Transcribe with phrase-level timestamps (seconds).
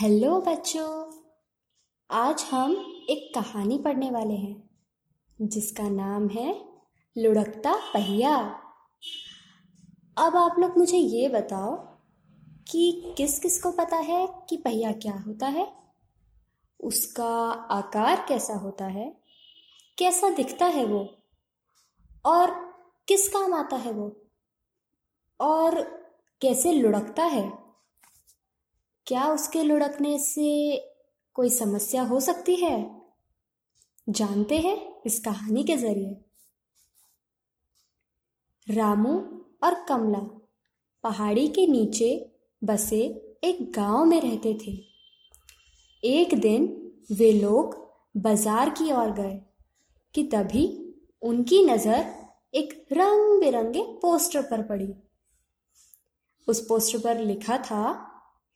[0.00, 1.12] Hello बच्चों,
[2.10, 2.72] आज हम
[3.10, 4.70] एक कहानी पढ़ने वाले हैं,
[5.42, 6.64] जिसका नाम है
[7.18, 8.36] लुढ़कता पहिया।
[10.16, 11.76] अब आप लोग मुझे ये बताओ
[12.70, 15.72] कि किस किस को पता है कि पहिया क्या होता है?
[16.80, 19.16] उसका आकार कैसा होता है?
[19.98, 21.14] कैसा दिखता है वो?
[22.26, 22.50] और
[23.08, 24.16] किस काम आता है वो?
[25.40, 25.82] और
[26.40, 27.63] कैसे लुढ़कता है?
[29.06, 30.76] क्या उसके लुढ़कने से
[31.36, 32.76] कोई समस्या हो सकती है?
[34.08, 34.76] जानते हैं
[35.06, 36.16] इस कहानी के ज़रिए।
[38.66, 39.14] रामू
[39.64, 40.18] और कमला
[41.04, 42.08] पहाड़ी के नीचे
[42.62, 43.00] बसे
[43.44, 44.72] एक गाँव में रहते थे।
[46.02, 46.66] एक दिन
[47.12, 47.76] वे लोग
[48.16, 49.40] बाज़ार की ओर गए
[50.14, 50.66] कि तभी
[51.22, 52.04] उनकी नज़र
[52.54, 54.92] एक रंग बिरंगे पोस्टर पर पड़ी।
[56.48, 58.10] उस पोस्टर पर लिखा था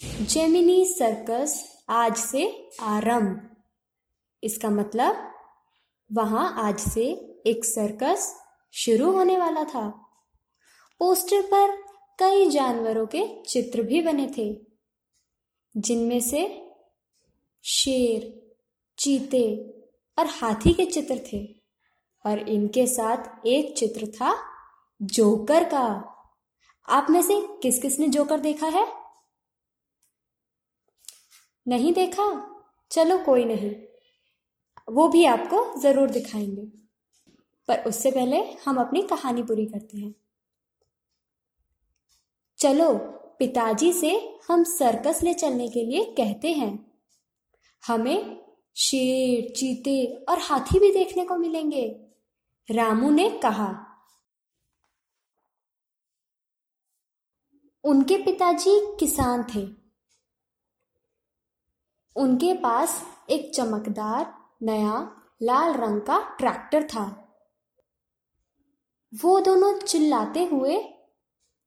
[0.00, 3.56] जेमिनी सर्कस आज से आरंभ।
[4.42, 5.32] इसका मतलब
[6.12, 7.04] वहाँ आज से
[7.46, 8.40] एक सर्कस
[8.72, 9.88] शुरू होने वाला था।
[10.98, 11.76] पोस्टर पर
[12.18, 14.66] कई जानवरों के चित्र भी बने थे,
[15.76, 16.72] जिनमें से
[17.64, 18.52] शेर,
[18.98, 19.44] चीते
[20.18, 21.44] और हाथी के चित्र थे,
[22.26, 24.34] और इनके साथ एक चित्र था
[25.02, 25.84] जोकर का।
[26.88, 29.01] आप में से किस किस ने जोकर देखा है?
[31.68, 32.56] नहीं देखा?
[32.90, 33.74] चलो कोई नहीं।
[34.88, 36.82] वो भी आपको ज़रूर दिखाएँगे।
[37.68, 40.14] पर उससे पहले हम अपनी कहानी पूरी करते हैं।
[42.58, 42.98] चलो,
[43.38, 46.92] पिताजी से हम सर्कस ले चलने के लिए कहते हैं।
[47.86, 48.42] हमें
[48.76, 52.06] शेर, चीते और हाथी भी देखने को मिलेंगे,
[52.70, 53.86] रामू ने कहा।
[57.84, 59.81] उनके पिताजी किसान थे।
[62.16, 67.34] उनके पास एक चमकदार, नया, लाल रंग का ट्रैक्टर था।
[69.24, 70.76] वो दोनों चिल्लाते हुए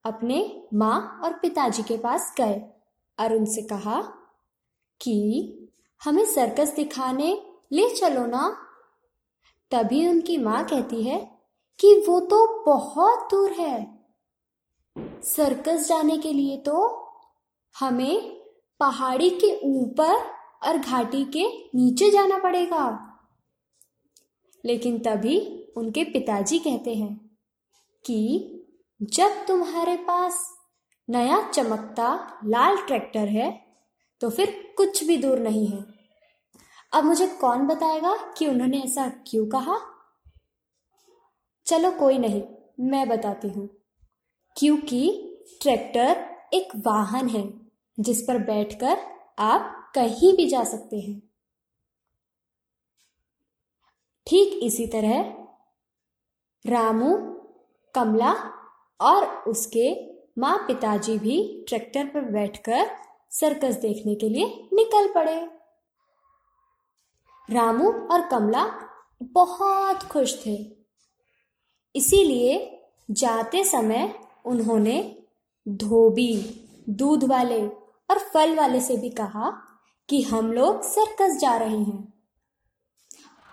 [0.05, 2.67] अपने माँ और पिताजी के पास गए
[3.19, 4.01] और उनसे कहा
[5.01, 5.51] कि,
[6.03, 8.57] हमें सर्कस दिखाने ले चलो ना।
[9.72, 11.39] तभी उनकी माँ कहती है
[11.79, 14.00] कि, वो तो बहुत दूर है।
[15.22, 17.05] सर्कस जाने के लिए तो
[17.79, 18.35] हमें
[18.79, 20.34] पहाड़ी के ऊपर
[20.66, 21.44] और घाटी के
[21.76, 22.86] नीचे जाना पड़ेगा।
[24.66, 25.40] लेकिन तभी
[25.78, 27.16] उनके पिताजी कहते हैं
[28.06, 28.52] कि
[29.02, 30.50] जब तुम्हारे पास
[31.09, 33.50] नया चमकता लाल ट्रैक्टर है
[34.22, 35.84] तो फिर कुछ भी दूर नहीं है।
[36.94, 39.78] अब मुझे कौन बताएगा कि उन्होंने ऐसा क्यों कहा?
[41.66, 42.44] चलो कोई नहीं,
[42.80, 43.70] मैं बताती हूँ।
[44.58, 45.02] क्योंकि
[45.62, 47.53] ट्रैक्टर एक वाहन है,
[48.00, 48.97] जिस पर बैठकर
[49.40, 51.22] आप कहीं भी जा सकते हैं।
[54.28, 55.22] ठीक इसी तरह
[56.66, 57.17] रामू,
[57.94, 58.34] कमला
[59.01, 62.89] और उसके माँ पिताजी भी ट्रैक्टर पर बैठकर
[63.31, 65.50] सर्कस देखने के लिए निकल पड़े।
[67.50, 68.66] रामू और कमला
[69.23, 70.78] बहुत खुश थे।
[71.95, 75.23] इसीलिए जाते समय उन्होंने
[75.67, 77.67] धोबी, दूध वाले
[78.09, 79.65] और फल वाले से भी कहा
[80.09, 82.13] कि हम लोग सर्कस जा रहे हैं।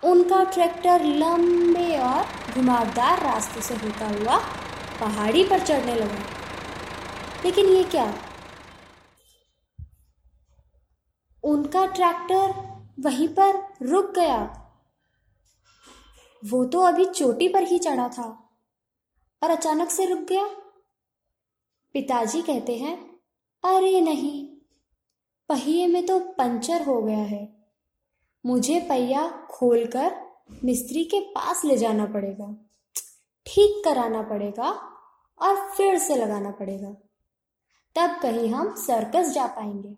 [0.03, 4.37] उनका ट्रैक्टर लंबे और घुमावदार रास्ते से होता हुआ
[4.99, 6.19] पहाड़ी पर चढ़ने लगा।
[7.45, 8.17] लेकिन ये क्या?
[11.43, 14.59] उनका ट्रैक्टर वहीं पर रुक गया।
[16.45, 18.49] वो तो अभी चोटी पर ही चढ़ा था
[19.43, 20.45] और अचानक से रुक गया।
[21.93, 22.97] पिताजी कहते हैं,
[23.63, 24.52] अरे नहीं
[25.53, 27.47] पहिए में तो पंचर हो गया है।
[28.45, 30.13] मुझे पहिया खोलकर
[30.63, 32.45] मिस्त्री के पास ले जाना पड़ेगा।
[33.47, 34.69] ठीक कराना पड़ेगा
[35.39, 36.89] और फिर से लगाना पड़ेगा।
[37.95, 39.95] तब कहीं हम सर्कस जा पाएँगे।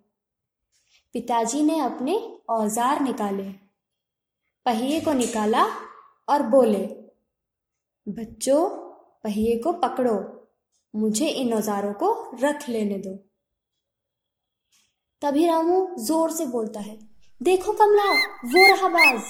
[1.16, 2.16] पिताजी ने अपने
[2.50, 3.50] औज़ार निकाले।
[4.66, 5.66] पहिए को निकाला
[6.30, 6.86] और बोले,
[8.08, 8.68] बच्चों,
[9.24, 10.18] पहिए को पकड़ो।
[10.94, 12.12] मुझे इन औजारों को
[12.44, 13.18] रख लेने दो।
[15.22, 16.98] तभी रामू ज़ोर से बोलता है,
[17.42, 18.12] देखो कमला,
[18.46, 19.22] वो रहा बाज।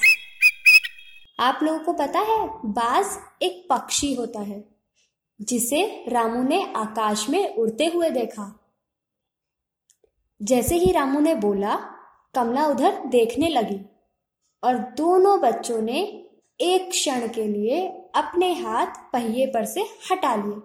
[1.40, 4.64] आप लोगों को पता है, बाज एक पक्षी होता है,
[5.40, 8.52] जिसे रामू ने आकाश में उड़ते हुए देखा।
[10.42, 11.76] जैसे ही रामू ने बोला,
[12.36, 13.80] कमला उधर देखने लगी
[14.64, 16.02] और दोनों बच्चों ने
[16.60, 20.62] एक क्षण के लिए अपने हाथ पहिए पर से हटा लिए।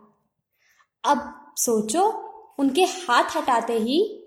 [1.05, 2.09] अब सोचो,
[2.59, 4.20] उनके हाथ हटाते ही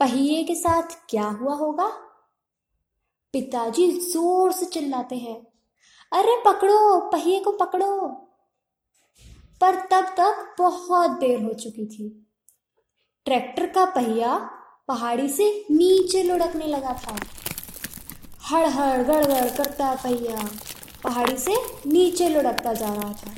[0.00, 1.86] पहिए के साथ क्या हुआ होगा?
[3.32, 5.46] पिताजी ज़ोर से चिल्लाते हैं।
[6.12, 8.06] अरे पकड़ो, पहिए को पकड़ो।
[9.60, 12.26] पर तब तक बहुत देर हो चुकी थी।
[13.24, 14.36] ट्रैक्टर का पहिया
[14.88, 17.16] पहाड़ी से नीचे लुढ़कने लगा था।
[18.50, 20.48] हड़ हड़ गड़गड़ करता पहिया
[21.04, 21.54] पहाड़ी से
[21.86, 23.34] नीचे लुढ़कता जा रहा था।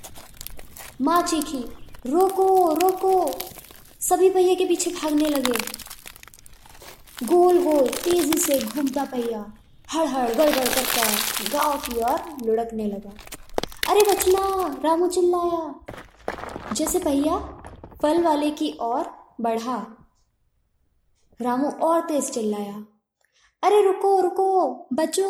[1.01, 1.65] माँ चीखी,
[2.07, 3.31] रोको रोको।
[4.01, 5.80] सभी पहिए के पीछे भागने लगे।
[7.23, 9.41] गोल गोल तेज़ी से घूमता पहिया।
[9.93, 11.05] हड़ हड़ गड़गड़ करता
[11.53, 13.11] गाँव की ओर लुढ़कने लगा।
[13.89, 14.43] अरे बचना,
[14.85, 17.39] रामू चिल्लाया। जैसे पहिया
[18.03, 19.05] फल वाले की ओर
[19.41, 19.77] बढ़ा,
[21.41, 22.85] रामू और तेज चिल्लाया।
[23.63, 25.29] अरे रुको रुको, बचो।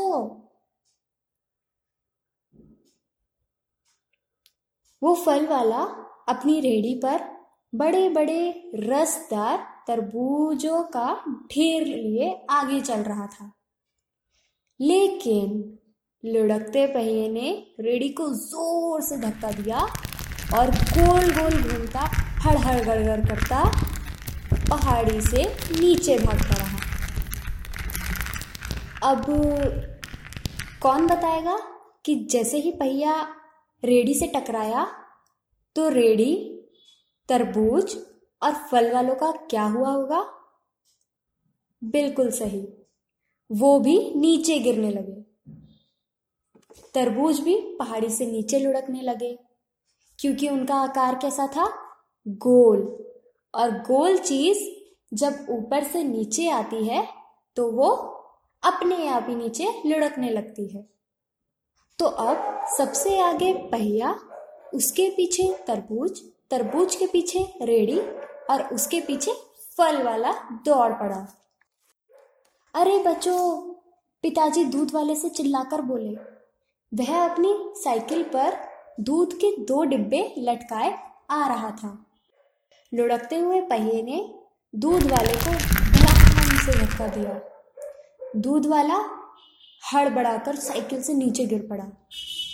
[5.03, 5.83] वो फल वाला
[6.29, 7.23] अपनी रेडी पर
[7.75, 11.13] बड़े बड़े रसदार तरबूजों का
[11.53, 13.53] ढेर लिए आगे चल रहा था।
[14.81, 15.79] लेकिन
[16.25, 17.51] लुढ़कते पहिए ने
[17.81, 19.79] रेडी को ज़ोर से धक्का दिया
[20.59, 22.01] और गोल गोल घूमता
[22.41, 23.65] हड़ हड़ गड़गड़ करता,
[24.71, 25.45] पहाड़ी से
[25.81, 26.79] नीचे भागता रहा।
[29.03, 29.25] अब
[30.83, 31.57] कौन बताएगा
[32.05, 33.21] कि जैसे ही पहिया
[33.83, 34.85] रेडी से टकराया
[35.77, 36.35] तो रेडी
[37.29, 37.97] तरबूज
[38.43, 40.21] और फल वालों का क्या हुआ होगा?
[41.83, 42.61] बिल्कुल सही।
[43.51, 45.21] वो भी नीचे गिरने लगे।
[46.95, 49.33] तरबूज भी पहाड़ी से नीचे लुढ़कने लगे,
[50.19, 51.69] क्योंकि उनका आकार कैसा था?
[52.27, 52.79] गोल।
[53.55, 54.59] और गोल चीज़
[55.13, 57.07] जब ऊपर से नीचे आती है
[57.57, 57.89] तो वो
[58.63, 60.83] अपने आप ही नीचे लुढ़कने लगती है।
[61.99, 64.15] तो अब सबसे आगे पहिया,
[64.75, 66.21] उसके पीछे तरबूज
[66.51, 68.01] तरबूज के पीछे रेडी
[68.51, 69.33] और उसके पीछे
[69.79, 70.33] फल वाला
[70.65, 71.27] दौड़ पड़ा।
[72.75, 73.61] अरे बच्चों,
[74.25, 76.15] पिताजी दूध वाले से चिल्लाकर बोले,
[76.93, 78.57] वह अपनी साइकिल पर
[79.01, 80.99] दूध के दो डिब्बे लटकाए
[81.31, 82.07] आ रहा था।
[82.93, 84.35] लुढ़कते हुए पहिए ने
[84.75, 87.41] दूध वाले को धड़ाम से धक्का दिया।
[88.37, 88.99] दूध वाला
[89.83, 91.85] हड़बड़ाकर साइकिल से नीचे गिर पड़ा।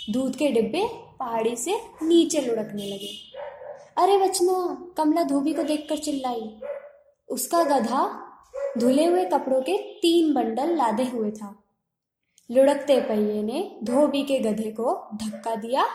[0.09, 0.87] दूध के डिब्बे
[1.19, 3.36] पहाड़ी से नीचे लुढ़कने लगे।
[3.97, 4.53] अरे बचना
[4.97, 6.59] कमला धोबी को देखकर चिल्लाई।
[7.29, 8.01] उसका गधा
[8.77, 11.63] धुले हुए कपड़ों के तीन बंडल लादे हुए था।
[12.51, 15.85] लुढ़कते पहिए ने धोबी के गधे को धक्का दिया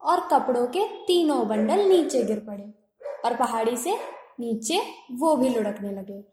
[0.00, 2.74] और कपड़ों के तीनों बंडल नीचे गिर पड़े
[3.24, 3.96] और पहाड़ी से
[4.40, 4.80] नीचे
[5.12, 6.24] वो भी लुढ़कने लगे।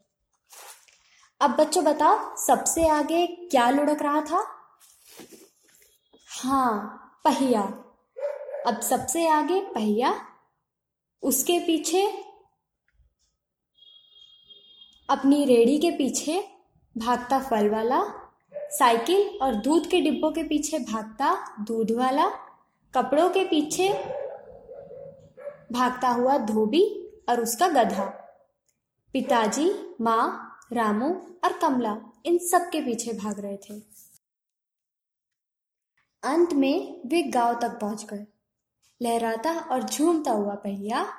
[1.42, 4.46] अब बच्चों बताओ, सबसे आगे क्या लुढ़क रहा था?
[6.28, 7.62] हाँ पहिया।
[8.68, 10.33] अब सबसे आगे पहिया
[11.24, 12.06] उसके पीछे,
[15.10, 16.48] अपनी रेडी के पीछे
[16.98, 18.02] भागता फल वाला,
[18.56, 22.28] साइकिल और दूध के डिब्बों के पीछे भागता दूध वाला,
[22.94, 23.90] कपड़ों के पीछे
[25.72, 26.84] भागता हुआ धोबी
[27.30, 28.06] और उसका गधा।
[29.14, 29.72] पिताजी,
[30.02, 33.80] माँ, रामू और कमला इन सब के पीछे भाग रहे थे।
[36.24, 38.26] अंत में वे गाँव तक पहुँच गए।
[39.04, 41.14] लहराता और झूमता हुआ पहिया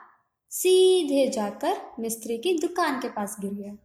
[0.51, 3.77] सीधे जाकर मिस्त्री की दुकान के पास गिर गया।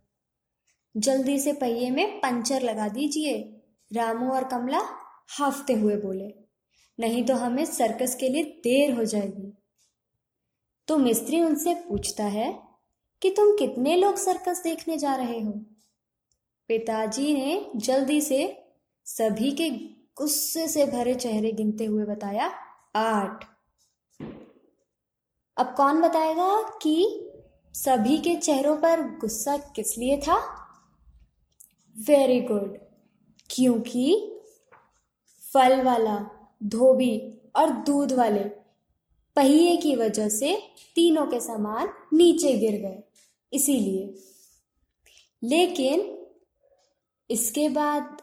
[0.97, 3.61] जल्दी से पहिए में पंचर लगा दीजिए,
[3.93, 4.81] रामू और कमला
[5.29, 6.33] हाफते हुए बोले।
[6.99, 9.53] नहीं तो हमें सर्कस के लिए देर हो जाएगी।
[10.87, 12.59] तो मिस्त्री उनसे पूछता है
[13.21, 15.51] कि तुम कितने लोग सर्कस देखने जा रहे हो?
[16.67, 18.65] पिताजी ने जल्दी से
[19.05, 19.69] सभी के
[20.17, 22.53] गुस्से से भरे चेहरे गिनते हुए बताया,
[22.95, 23.58] आठ।
[25.59, 27.25] अब कौन बताएगा कि
[27.73, 30.67] सभी के चेहरों पर गुस्सा किस लिए था?
[32.07, 32.77] वेरी गुड
[33.49, 34.35] क्योंकि
[35.53, 36.29] फल वाला,
[36.63, 38.43] धोबी और दूध वाले
[39.35, 40.61] पहिए की वजह से
[40.95, 43.03] तीनों के सामान नीचे गिर गए,
[43.53, 44.15] इसीलिए।
[45.43, 46.27] लेकिन
[47.31, 48.21] इसके बाद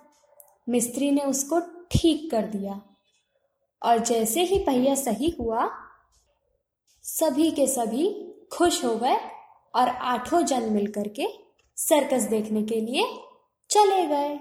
[0.68, 2.82] मिस्त्री ने उसको ठीक कर दिया।
[3.82, 5.85] और जैसे ही पहिया सही हुआ
[7.06, 9.16] सभी के सभी खुश हो गए
[9.74, 11.26] और आठों जन मिलकर के
[11.76, 13.04] सर्कस देखने के लिए
[13.70, 14.38] चले गए।